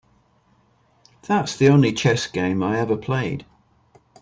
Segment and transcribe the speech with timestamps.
[1.27, 3.45] That's the only chess game I ever played.